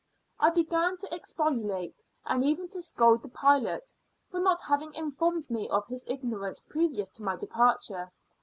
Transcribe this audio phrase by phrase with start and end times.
[0.39, 3.91] I began to expostulate, and even to scold the pilot,
[4.31, 8.11] for not having informed me of his ignorance previous to my departure.